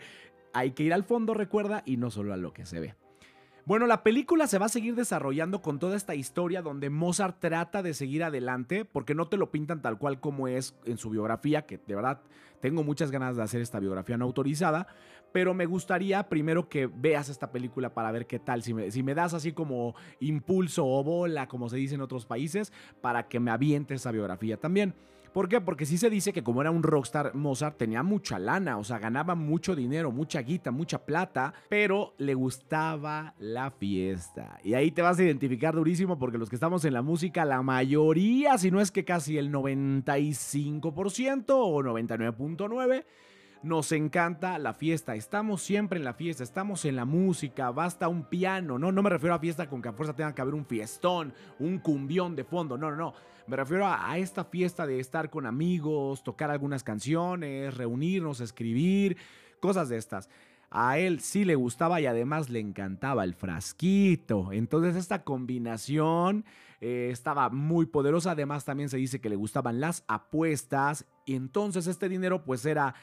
hay 0.54 0.72
que 0.72 0.84
ir 0.84 0.94
al 0.94 1.04
fondo, 1.04 1.34
recuerda, 1.34 1.84
y 1.86 1.98
no 1.98 2.12
solo 2.12 2.34
a 2.34 2.38
lo 2.38 2.54
que 2.54 2.66
se 2.66 2.80
ve. 2.80 2.96
Bueno, 3.70 3.86
la 3.86 4.02
película 4.02 4.48
se 4.48 4.58
va 4.58 4.66
a 4.66 4.70
seguir 4.70 4.96
desarrollando 4.96 5.62
con 5.62 5.78
toda 5.78 5.96
esta 5.96 6.16
historia 6.16 6.64
donde 6.64 6.90
Mozart 6.90 7.40
trata 7.40 7.84
de 7.84 7.94
seguir 7.94 8.24
adelante, 8.24 8.84
porque 8.84 9.14
no 9.14 9.28
te 9.28 9.38
lo 9.38 9.52
pintan 9.52 9.84
tal 9.84 10.00
cual 10.00 10.20
como 10.20 10.48
es 10.48 10.74
en 10.86 10.98
su 10.98 11.12
biografía, 11.12 11.68
que 11.68 11.78
de 11.78 11.94
verdad 11.94 12.20
tengo 12.62 12.82
muchas 12.84 13.12
ganas 13.12 13.36
de 13.36 13.44
hacer 13.44 13.62
esta 13.62 13.80
biografía 13.80 14.18
no 14.18 14.26
autorizada, 14.26 14.88
pero 15.32 15.54
me 15.54 15.68
gustaría 15.68 16.30
primero 16.30 16.68
que 16.68 16.88
veas 16.88 17.30
esta 17.30 17.52
película 17.52 17.94
para 17.94 18.12
ver 18.12 18.26
qué 18.26 18.40
tal, 18.40 18.64
si 18.64 18.74
me, 18.74 19.14
das 19.14 19.36
así 19.36 19.52
como 19.52 19.94
impulso 20.20 20.88
o 20.88 21.04
bola, 21.04 21.48
como 21.48 21.70
se 21.70 21.78
dice 21.78 21.94
en 21.94 22.02
otros 22.02 22.26
países, 22.26 22.74
para 23.02 23.28
que 23.28 23.40
me 23.40 23.52
aviente 23.52 23.94
esa 23.94 24.12
biografía 24.12 24.58
también. 24.58 24.96
¿Por 25.34 25.48
qué? 25.48 25.62
Porque 25.62 25.86
sí 25.86 25.98
se 25.98 26.10
dice 26.10 26.34
que 26.34 26.44
como 26.44 26.62
era 26.62 26.72
un 26.72 26.84
rockstar, 26.84 27.36
Mozart 27.36 27.78
tenía 27.78 28.04
mucha 28.04 28.40
lana, 28.40 28.78
o 28.78 28.84
sea, 28.84 29.00
ganaba 29.00 29.36
mucho 29.36 29.76
dinero, 29.76 30.12
mucha 30.12 30.42
guita, 30.42 30.72
mucha 30.72 31.06
plata, 31.06 31.54
pero 31.70 32.14
le 32.18 32.34
gustaba 32.34 33.36
la 33.40 33.72
fiesta. 33.72 34.60
Y 34.64 34.74
ahí 34.74 34.92
te 34.92 35.02
vas 35.02 35.20
a 35.20 35.24
identificar 35.24 35.76
durísimo 35.76 36.18
porque 36.18 36.38
los 36.38 36.50
que 36.50 36.56
estamos 36.56 36.84
en 36.86 36.94
la 36.94 37.02
música, 37.02 37.46
la 37.46 37.62
mayoría, 37.62 38.58
si 38.58 38.72
no 38.72 38.82
es 38.82 38.92
que 38.92 39.06
casi 39.06 39.38
el 39.38 39.52
95% 39.52 41.46
o 41.50 41.82
99.9%, 41.82 43.04
nos 43.62 43.92
encanta 43.92 44.58
la 44.58 44.74
fiesta, 44.74 45.16
estamos 45.16 45.62
siempre 45.62 46.00
en 46.00 46.06
la 46.06 46.14
fiesta, 46.14 46.44
estamos 46.44 46.86
en 46.86 46.96
la 46.96 47.06
música, 47.06 47.72
basta 47.72 48.08
un 48.08 48.24
piano, 48.24 48.80
no, 48.80 48.92
no 48.92 49.04
me 49.04 49.10
refiero 49.10 49.36
a 49.36 49.40
fiesta 49.40 49.70
con 49.70 49.82
que 49.82 49.90
a 49.90 49.94
fuerza 49.94 50.16
tenga 50.16 50.34
que 50.34 50.42
haber 50.42 50.54
un 50.54 50.66
fiestón, 50.66 51.34
un 51.60 51.80
cumbión 51.80 52.36
de 52.36 52.46
fondo, 52.46 52.78
no, 52.78 52.90
no, 52.90 52.96
no, 52.96 53.14
me 53.50 53.58
refiero 53.58 53.88
a, 53.88 54.16
esta 54.20 54.46
fiesta 54.46 54.86
de 54.86 55.00
estar 55.00 55.32
con 55.32 55.48
amigos, 55.48 56.24
tocar 56.24 56.52
algunas 56.52 56.84
canciones, 56.84 57.76
reunirnos, 57.76 58.42
escribir, 58.42 59.18
cosas 59.60 59.90
de 59.90 59.98
estas. 59.98 60.30
A 60.70 61.00
él 61.00 61.20
sí 61.20 61.46
le 61.46 61.56
gustaba 61.56 62.00
y 62.00 62.06
además 62.06 62.50
le 62.50 62.60
encantaba 62.60 63.24
el 63.24 63.34
frasquito. 63.34 64.54
Entonces 64.54 64.96
esta 64.96 65.24
combinación 65.24 66.46
eh, 66.80 67.10
estaba 67.12 67.50
muy 67.50 67.88
poderosa. 67.88 68.32
Además 68.32 68.66
también 68.66 68.90
se 68.90 68.98
dice 68.98 69.20
que 69.20 69.30
le 69.30 69.36
gustaban 69.36 69.80
las 69.80 70.04
apuestas. 70.08 71.08
Y 71.26 71.34
entonces 71.34 71.88
este 71.88 72.08
dinero 72.08 72.44
pues 72.44 72.64
era 72.68 72.94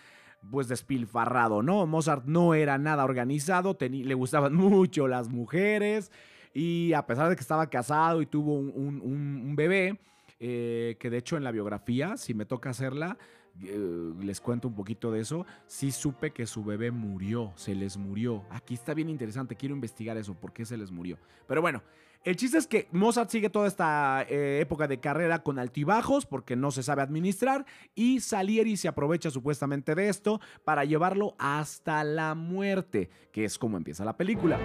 pues 0.51 0.69
despilfarrado, 0.69 1.63
¿no? 1.63 1.87
Mozart 1.87 2.25
no 2.27 2.55
era 2.55 2.79
nada 2.79 3.05
organizado, 3.05 3.77
le 3.81 4.15
gustaban 4.15 4.55
mucho 4.55 5.09
las 5.09 5.29
mujeres 5.29 6.11
y 6.55 6.93
a 6.95 7.07
pesar 7.07 7.29
de 7.29 7.37
que 7.37 7.43
estaba 7.43 7.69
casado 7.69 8.23
y 8.23 8.27
tuvo 8.27 8.55
un, 8.55 9.55
bebé, 9.57 10.01
eh, 10.41 10.97
que 10.99 11.11
de 11.11 11.19
hecho 11.19 11.37
en 11.37 11.45
la 11.45 11.51
biografía, 11.51 12.17
si 12.17 12.33
me 12.33 12.47
toca 12.47 12.71
hacerla, 12.71 13.19
eh, 13.63 14.13
les 14.21 14.41
cuento 14.41 14.69
un 14.69 14.75
poquito 14.75 15.11
de 15.11 15.21
eso, 15.21 15.47
sí 15.67 15.91
supe 15.91 16.31
que 16.31 16.47
su 16.47 16.65
bebé 16.65 16.91
murió, 16.91 17.53
se 17.57 17.75
les 17.75 17.97
murió. 17.97 18.45
Aquí 18.51 18.75
está 18.75 18.95
bien 18.95 19.09
interesante, 19.09 19.57
quiero 19.57 19.75
investigar 19.75 20.17
eso, 20.17 20.35
por 20.35 20.53
qué 20.53 20.65
se 20.65 20.77
les 20.77 20.91
murió. 20.91 21.19
Pero 21.47 21.63
bueno, 21.63 21.83
el 22.27 22.35
chiste 22.35 22.59
es 22.59 22.67
que 22.67 22.89
Mozart 22.91 23.31
sigue 23.31 23.51
toda 23.51 23.69
esta 23.69 24.27
eh, 24.29 24.59
época 24.61 24.89
de 24.89 24.99
carrera 24.99 25.45
con 25.45 25.61
altibajos 25.61 26.27
porque 26.27 26.57
no 26.57 26.73
se 26.73 26.83
sabe 26.83 27.03
administrar 27.03 27.65
y 27.95 28.19
Salieri 28.19 28.77
se 28.77 28.89
aprovecha 28.89 29.31
supuestamente 29.31 29.95
de 29.95 30.09
esto 30.09 30.41
para 30.65 30.85
llevarlo 30.85 31.37
hasta 31.39 32.03
la 32.03 32.35
muerte, 32.35 33.11
que 33.31 33.45
es 33.45 33.57
como 33.59 33.77
empieza 33.77 34.05
la 34.05 34.17
película. 34.17 34.59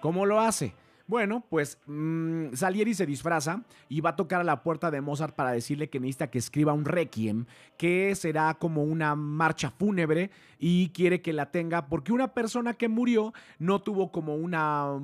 ¿Cómo 0.00 0.24
lo 0.24 0.40
hace? 0.40 0.74
Bueno, 1.06 1.44
pues 1.50 1.78
mm, 1.86 2.54
Salieri 2.54 2.94
se 2.94 3.04
disfraza 3.04 3.62
y 3.90 4.00
va 4.00 4.10
a 4.10 4.16
tocar 4.16 4.40
a 4.40 4.44
la 4.44 4.62
puerta 4.62 4.90
de 4.90 5.02
Mozart 5.02 5.34
para 5.34 5.52
decirle 5.52 5.90
que 5.90 6.00
necesita 6.00 6.30
que 6.30 6.38
escriba 6.38 6.72
un 6.72 6.86
requiem, 6.86 7.44
que 7.76 8.14
será 8.14 8.54
como 8.54 8.84
una 8.84 9.14
marcha 9.14 9.70
fúnebre 9.70 10.30
y 10.58 10.88
quiere 10.90 11.20
que 11.20 11.34
la 11.34 11.50
tenga 11.50 11.88
porque 11.88 12.12
una 12.12 12.32
persona 12.32 12.72
que 12.72 12.88
murió 12.88 13.34
no 13.58 13.82
tuvo 13.82 14.12
como 14.12 14.34
una, 14.34 14.98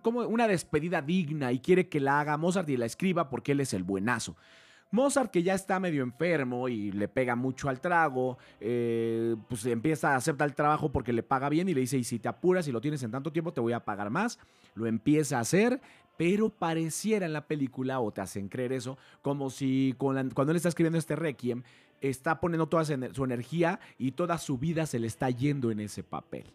como 0.00 0.20
una 0.20 0.48
despedida 0.48 1.02
digna 1.02 1.52
y 1.52 1.58
quiere 1.58 1.88
que 1.90 2.00
la 2.00 2.20
haga 2.20 2.38
Mozart 2.38 2.70
y 2.70 2.78
la 2.78 2.86
escriba 2.86 3.28
porque 3.28 3.52
él 3.52 3.60
es 3.60 3.74
el 3.74 3.82
buenazo. 3.82 4.36
Mozart, 4.90 5.30
que 5.30 5.42
ya 5.42 5.54
está 5.54 5.78
medio 5.78 6.02
enfermo 6.02 6.68
y 6.68 6.90
le 6.92 7.08
pega 7.08 7.36
mucho 7.36 7.68
al 7.68 7.80
trago, 7.80 8.38
eh, 8.60 9.36
pues 9.48 9.64
empieza 9.66 10.12
a 10.12 10.16
aceptar 10.16 10.48
el 10.48 10.54
trabajo 10.54 10.90
porque 10.90 11.12
le 11.12 11.22
paga 11.22 11.48
bien 11.48 11.68
y 11.68 11.74
le 11.74 11.80
dice, 11.80 11.98
y 11.98 12.04
si 12.04 12.18
te 12.18 12.28
apuras 12.28 12.66
y 12.66 12.72
lo 12.72 12.80
tienes 12.80 13.02
en 13.02 13.10
tanto 13.10 13.32
tiempo, 13.32 13.52
te 13.52 13.60
voy 13.60 13.72
a 13.72 13.84
pagar 13.84 14.10
más. 14.10 14.38
Lo 14.74 14.86
empieza 14.86 15.38
a 15.38 15.40
hacer, 15.40 15.80
pero 16.16 16.50
pareciera 16.50 17.26
en 17.26 17.32
la 17.32 17.46
película, 17.46 18.00
o 18.00 18.12
te 18.12 18.20
hacen 18.20 18.48
creer 18.48 18.72
eso, 18.72 18.98
como 19.22 19.50
si 19.50 19.94
cuando 19.96 20.50
él 20.50 20.56
está 20.56 20.68
escribiendo 20.68 20.98
este 20.98 21.16
requiem, 21.16 21.62
está 22.00 22.40
poniendo 22.40 22.68
toda 22.68 22.84
su 22.84 23.24
energía 23.24 23.78
y 23.98 24.12
toda 24.12 24.38
su 24.38 24.58
vida 24.58 24.86
se 24.86 24.98
le 24.98 25.06
está 25.06 25.30
yendo 25.30 25.70
en 25.70 25.80
ese 25.80 26.02
papel. 26.02 26.52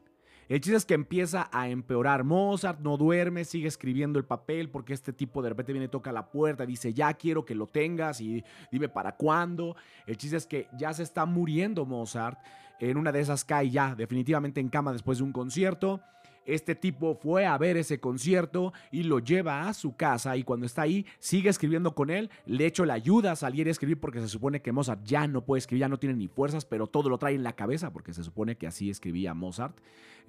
El 0.48 0.62
chiste 0.62 0.78
es 0.78 0.86
que 0.86 0.94
empieza 0.94 1.50
a 1.52 1.70
empeorar. 1.70 2.24
Mozart 2.24 2.80
no 2.80 2.98
duerme, 2.98 3.46
sigue 3.46 3.68
escribiendo 3.68 4.20
el 4.20 4.26
papel 4.26 4.70
porque 4.70 4.94
este 4.94 5.12
tipo 5.12 5.42
de 5.42 5.50
repente 5.50 5.74
viene, 5.74 5.88
toca 5.88 6.12
la 6.12 6.30
puerta, 6.30 6.66
dice, 6.66 6.94
ya 6.94 7.14
quiero 7.16 7.46
que 7.46 7.56
lo 7.56 7.66
tengas 7.66 8.22
y 8.22 8.44
dime 8.72 8.88
para 8.88 9.16
cuándo. 9.16 9.76
El 10.06 10.18
chiste 10.18 10.38
es 10.38 10.46
que 10.46 10.68
ya 10.78 10.94
se 10.94 11.04
está 11.04 11.26
muriendo 11.26 11.86
Mozart. 11.86 12.38
En 12.80 12.98
una 12.98 13.12
de 13.12 13.22
esas 13.22 13.44
cae 13.44 13.70
ya 13.70 13.96
definitivamente 13.96 14.60
en 14.60 14.70
cama 14.70 14.92
después 14.92 15.18
de 15.18 15.24
un 15.24 15.32
concierto. 15.32 16.02
Este 16.46 16.76
tipo 16.76 17.16
fue 17.16 17.46
a 17.46 17.58
ver 17.58 17.78
ese 17.78 18.00
concierto 18.00 18.74
y 18.92 19.04
lo 19.04 19.20
lleva 19.20 19.68
a 19.68 19.74
su 19.74 19.96
casa 19.96 20.38
y 20.38 20.44
cuando 20.44 20.66
está 20.66 20.84
ahí 20.84 21.06
sigue 21.20 21.50
escribiendo 21.50 21.96
con 21.96 22.10
él. 22.10 22.30
De 22.46 22.66
hecho, 22.66 22.86
le 22.86 22.94
ayuda 22.94 23.32
a 23.32 23.36
salir 23.36 23.68
a 23.68 23.72
escribir 23.72 24.00
porque 24.00 24.22
se 24.22 24.28
supone 24.28 24.62
que 24.62 24.72
Mozart 24.72 25.04
ya 25.04 25.28
no 25.28 25.44
puede 25.44 25.60
escribir, 25.60 25.82
ya 25.82 25.90
no 25.90 25.98
tiene 25.98 26.16
ni 26.16 26.28
fuerzas, 26.28 26.66
pero 26.66 26.88
todo 26.88 27.10
lo 27.10 27.18
trae 27.18 27.36
en 27.36 27.44
la 27.44 27.54
cabeza 27.54 27.92
porque 27.92 28.14
se 28.14 28.24
supone 28.24 28.56
que 28.58 28.68
así 28.68 28.90
escribía 28.90 29.34
Mozart. 29.34 29.78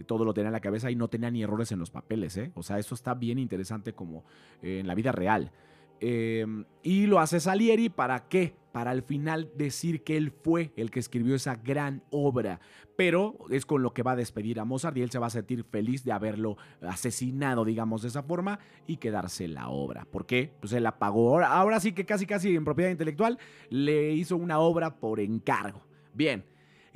Todo 0.07 0.25
lo 0.25 0.35
tenía 0.35 0.49
en 0.49 0.53
la 0.53 0.61
cabeza 0.61 0.91
y 0.91 0.97
no 0.97 1.09
tenía 1.09 1.31
ni 1.31 1.43
errores 1.43 1.73
en 1.73 1.79
los 1.79 1.91
papeles. 1.91 2.37
¿eh? 2.37 2.51
O 2.55 2.63
sea, 2.63 2.79
eso 2.79 2.95
está 2.95 3.15
bien 3.15 3.39
interesante 3.39 3.95
como 3.95 4.25
eh, 4.63 4.81
en 4.81 4.87
la 4.87 4.95
vida 4.95 5.13
real. 5.13 5.51
Em, 6.01 6.65
y 6.83 7.07
lo 7.07 7.21
hace 7.21 7.41
Salieri 7.41 7.89
para 7.89 8.29
qué? 8.29 8.55
Para 8.73 8.91
al 8.91 9.03
final 9.03 9.51
decir 9.57 10.05
que 10.05 10.17
él 10.17 10.31
fue 10.31 10.73
el 10.77 10.91
que 10.91 11.01
escribió 11.01 11.35
esa 11.35 11.57
gran 11.57 12.03
obra. 12.11 12.61
Pero 12.97 13.37
es 13.51 13.65
con 13.67 13.83
lo 13.83 13.93
que 13.93 14.03
va 14.03 14.13
a 14.13 14.17
despedir 14.17 14.61
a 14.61 14.65
Mozart 14.65 14.97
y 14.97 15.03
él 15.03 15.11
se 15.11 15.19
va 15.19 15.27
a 15.27 15.31
sentir 15.31 15.65
feliz 15.65 16.05
de 16.05 16.13
haberlo 16.13 16.57
asesinado, 16.83 17.65
digamos, 17.65 18.03
de 18.03 18.09
esa 18.09 18.23
forma 18.23 18.59
y 18.87 18.97
quedarse 18.97 19.49
la 19.49 19.69
obra. 19.69 20.05
¿Por 20.05 20.27
qué? 20.27 20.53
Pues 20.61 20.73
él 20.73 20.83
la 20.83 20.99
pagó. 20.99 21.31
Ahora, 21.31 21.53
ahora 21.53 21.81
sí 21.81 21.93
que 21.93 22.05
casi 22.05 22.27
casi 22.27 22.55
en 22.55 22.65
propiedad 22.65 22.91
intelectual 22.91 23.39
le 23.71 24.13
hizo 24.13 24.37
una 24.37 24.59
obra 24.59 24.97
por 24.97 25.21
encargo. 25.21 25.83
Bien. 26.13 26.45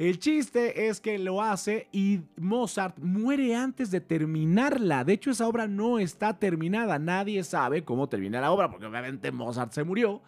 El 0.00 0.18
chiste 0.18 0.88
es 0.88 0.98
que 0.98 1.18
lo 1.18 1.42
hace 1.42 1.86
y 1.92 2.20
Mozart 2.38 2.98
muere 3.00 3.54
antes 3.54 3.90
de 3.90 4.00
terminarla. 4.00 5.04
De 5.04 5.12
hecho, 5.12 5.30
esa 5.30 5.46
obra 5.46 5.68
no 5.68 5.98
está 5.98 6.38
terminada. 6.38 6.98
Nadie 6.98 7.44
sabe 7.44 7.84
cómo 7.84 8.08
termina 8.08 8.40
la 8.40 8.50
obra, 8.50 8.70
porque 8.70 8.86
obviamente 8.86 9.30
Mozart 9.30 9.74
se 9.74 9.84
murió. 9.84 10.22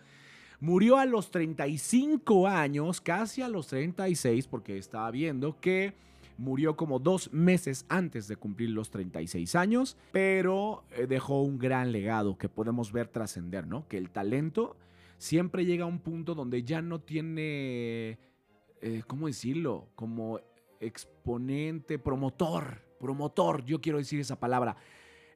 Murió 0.61 0.99
a 0.99 1.07
los 1.07 1.31
35 1.31 2.49
años, 2.49 3.01
casi 3.01 3.41
a 3.41 3.49
los 3.49 3.69
36, 3.69 4.47
porque 4.47 4.77
estaba 4.77 5.11
viendo 5.11 5.59
que 5.59 5.95
murió 6.37 6.77
como 6.77 6.99
dos 6.99 7.33
meses 7.33 7.87
antes 7.89 8.29
de 8.29 8.37
cumplir 8.37 8.69
los 8.69 8.91
36 8.91 9.55
años, 9.55 9.97
pero 10.13 10.85
eh, 10.91 11.07
dejó 11.07 11.41
un 11.41 11.59
gran 11.59 11.93
legado 11.93 12.37
que 12.37 12.51
podemos 12.51 12.93
ver 12.93 13.09
trascender, 13.09 13.67
¿no? 13.67 13.89
Que 13.89 13.97
el 13.97 14.11
talento 14.11 14.77
siempre 15.17 15.65
llega 15.65 15.85
a 15.85 15.89
un 15.89 16.01
punto 16.01 16.35
donde 16.35 16.63
ya 16.63 16.83
no 16.83 17.01
tiene 17.01 18.19
eh, 18.83 19.03
¿cómo 19.07 19.29
decirlo? 19.29 19.89
Como 19.95 20.41
exponente, 20.81 21.99
promotor, 21.99 22.83
promotor, 22.99 23.65
yo 23.65 23.81
quiero 23.81 23.99
decir 23.99 24.21
esa 24.21 24.39
palabra. 24.39 24.77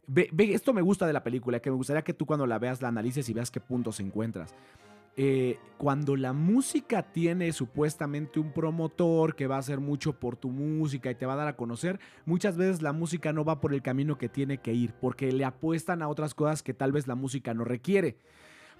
Ve, 0.08 0.30
esto 0.52 0.72
me 0.72 0.82
gusta 0.82 1.06
de 1.06 1.12
la 1.12 1.22
película, 1.24 1.60
que 1.60 1.70
me 1.70 1.76
gustaría 1.76 2.02
que 2.02 2.12
tú 2.12 2.26
cuando 2.26 2.46
la 2.46 2.58
veas 2.58 2.82
la 2.82 2.88
analices 2.88 3.28
y 3.28 3.32
veas 3.32 3.50
qué 3.50 3.60
puntos 3.60 4.00
encuentras. 4.00 4.54
Eh, 5.16 5.58
cuando 5.78 6.14
la 6.14 6.32
música 6.32 7.02
tiene 7.02 7.50
supuestamente 7.52 8.38
un 8.38 8.52
promotor 8.52 9.34
que 9.34 9.46
va 9.46 9.56
a 9.56 9.60
hacer 9.60 9.80
mucho 9.80 10.12
por 10.12 10.36
tu 10.36 10.50
música 10.50 11.10
y 11.10 11.14
te 11.14 11.24
va 11.24 11.32
a 11.32 11.36
dar 11.36 11.48
a 11.48 11.56
conocer, 11.56 11.98
muchas 12.26 12.56
veces 12.56 12.82
la 12.82 12.92
música 12.92 13.32
no 13.32 13.44
va 13.44 13.60
por 13.60 13.72
el 13.72 13.80
camino 13.80 14.18
que 14.18 14.28
tiene 14.28 14.58
que 14.58 14.74
ir, 14.74 14.92
porque 14.92 15.32
le 15.32 15.44
apuestan 15.44 16.02
a 16.02 16.08
otras 16.08 16.34
cosas 16.34 16.62
que 16.62 16.74
tal 16.74 16.92
vez 16.92 17.06
la 17.06 17.14
música 17.14 17.54
no 17.54 17.64
requiere. 17.64 18.18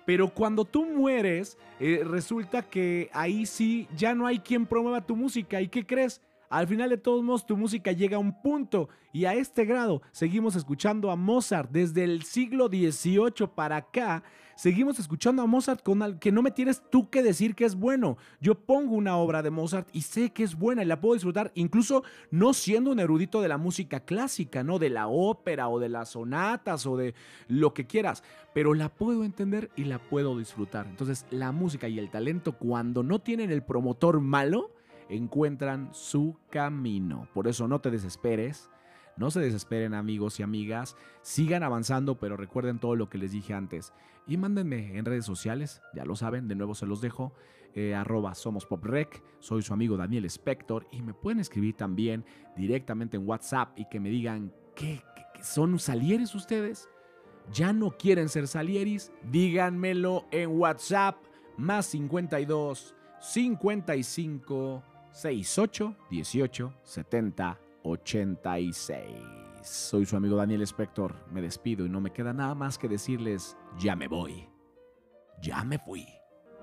Pero 0.07 0.29
cuando 0.29 0.65
tú 0.65 0.87
mueres, 0.87 1.59
eh, 1.81 2.03
resulta 2.03 2.63
que 2.63 3.11
ahí 3.13 3.45
sí 3.45 3.89
ya 3.95 4.15
no 4.15 4.27
hay 4.27 4.39
quien 4.39 4.65
promueva 4.65 5.05
tu 5.05 5.17
música. 5.17 5.61
¿Y 5.61 5.69
qué 5.69 5.85
crees? 5.85 6.23
Al 6.49 6.67
final 6.67 6.91
de 6.91 6.97
todos 6.97 7.23
modos, 7.23 7.47
tu 7.47 7.57
música 7.57 7.93
llega 7.93 8.17
a 8.17 8.21
un 8.21 8.41
punto 8.41 8.89
y 9.13 9.25
a 9.25 9.35
este 9.35 9.65
grado 9.65 10.03
seguimos 10.13 10.57
escuchando 10.57 11.11
a 11.11 11.17
Mozart 11.17 11.71
desde 11.71 12.05
el 12.05 12.23
siglo 12.23 12.69
XVIII 12.69 13.49
para 13.55 13.77
acá. 13.77 14.23
Seguimos 14.57 14.99
escuchando 14.99 15.43
a 15.43 15.47
Mozart 15.47 15.83
con 15.83 16.03
al 16.03 16.19
que 16.19 16.33
no 16.33 16.41
me 16.41 16.51
tienes 16.51 16.83
tú 16.91 17.11
que 17.11 17.23
decir 17.23 17.55
que 17.55 17.67
es 17.67 17.75
bueno. 17.75 18.17
Yo 18.41 18.55
pongo 18.55 18.95
una 18.95 19.17
obra 19.19 19.43
de 19.43 19.51
Mozart 19.51 19.89
y 19.93 20.03
sé 20.03 20.31
que 20.31 20.45
es 20.45 20.55
buena 20.55 20.83
y 20.83 20.87
la 20.87 21.01
puedo 21.01 21.13
disfrutar, 21.13 21.53
incluso 21.55 22.05
no 22.31 22.55
siendo 22.55 22.91
un 22.91 23.01
erudito 23.01 23.43
de 23.43 23.49
la 23.49 23.59
música 23.59 24.01
clásica, 24.01 24.63
no 24.63 24.79
de 24.79 24.89
la 24.89 25.09
ópera 25.09 25.69
o 25.69 25.79
de 25.79 25.91
las 25.91 26.11
sonatas 26.11 26.87
o 26.87 26.97
de 26.97 27.15
lo 27.49 27.75
que 27.75 27.87
quieras, 27.87 28.23
pero 28.55 28.73
la 28.73 28.89
puedo 28.89 29.25
entender 29.25 29.71
y 29.77 29.85
la 29.85 29.99
puedo 29.99 30.39
disfrutar. 30.39 30.87
Entonces, 30.87 31.27
la 31.31 31.53
música 31.53 31.89
y 31.89 31.99
el 31.99 32.11
talento, 32.11 32.53
cuando 32.53 33.03
no 33.03 33.19
tienen 33.19 33.51
el 33.51 33.63
promotor 33.63 34.21
malo, 34.21 34.76
encuentran 35.09 35.91
su 35.93 36.37
camino. 36.51 37.29
Por 37.35 37.49
eso 37.49 37.69
no 37.69 37.81
te 37.81 37.91
desesperes. 37.91 38.71
No 39.17 39.31
se 39.31 39.41
desesperen 39.41 39.95
amigos 39.95 40.39
y 40.41 40.43
amigas, 40.43 40.95
sigan 41.23 41.63
avanzando, 41.63 42.19
pero 42.19 42.37
recuerden 42.37 42.79
todo 42.79 42.97
lo 42.97 43.09
que 43.09 43.17
les 43.17 43.33
dije 43.33 43.55
antes. 43.55 43.95
Y 44.27 44.37
mándenme 44.37 44.99
en 44.99 45.07
redes 45.07 45.25
sociales, 45.25 45.81
ya 45.95 46.05
lo 46.05 46.17
saben, 46.17 46.49
de 46.49 46.55
nuevo 46.55 46.75
se 46.75 46.85
los 46.85 47.01
dejo, 47.01 47.33
eh, 47.75 47.95
arroba 47.95 48.35
somos 48.35 48.67
poprec, 48.67 49.23
soy 49.39 49.63
su 49.63 49.73
amigo 49.73 49.97
Daniel 49.97 50.27
Spector 50.27 50.87
y 50.91 51.01
me 51.01 51.15
pueden 51.15 51.41
escribir 51.41 51.77
también 51.77 52.27
directamente 52.57 53.17
en 53.17 53.27
WhatsApp 53.27 53.71
y 53.79 53.89
que 53.89 54.01
me 54.01 54.11
digan, 54.11 54.53
¿qué, 54.75 55.03
qué 55.35 55.43
son 55.43 55.79
salieres 55.79 56.35
ustedes? 56.35 56.89
¿Ya 57.53 57.73
no 57.73 57.93
quieren 57.93 58.29
ser 58.29 58.47
salieris? 58.49 59.13
Díganmelo 59.31 60.27
en 60.31 60.51
WhatsApp, 60.59 61.17
más 61.57 61.87
52 61.87 62.95
55 63.21 64.83
68 65.17 65.97
18 66.11 66.73
70 66.83 67.59
86. 67.83 69.03
Soy 69.63 70.05
su 70.05 70.15
amigo 70.15 70.37
Daniel 70.37 70.61
Spector. 70.67 71.15
Me 71.33 71.41
despido 71.41 71.87
y 71.87 71.89
no 71.89 72.03
me 72.03 72.13
queda 72.13 72.35
nada 72.35 72.55
más 72.55 72.77
que 72.77 72.87
decirles, 72.87 73.57
ya 73.79 73.97
me 73.97 74.09
voy. 74.09 74.47
Ya 75.41 75.65
me 75.65 75.79
fui. 75.79 76.07